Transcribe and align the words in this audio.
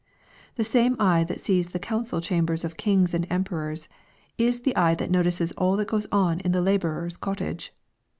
The 0.55 0.63
same 0.63 0.95
eye 0.99 1.23
that 1.25 1.39
sees 1.41 1.67
the 1.67 1.77
council 1.77 2.21
chambers 2.21 2.65
of 2.65 2.75
kings 2.75 3.13
and 3.13 3.27
emperors, 3.29 3.87
is 4.35 4.61
the 4.61 4.75
eye 4.75 4.95
that 4.95 5.11
notices 5.11 5.51
all 5.59 5.77
that 5.77 5.89
goes 5.89 6.07
on 6.11 6.39
in 6.39 6.53
the 6.53 6.61
laborer's 6.63 7.15
cottage. 7.17 7.71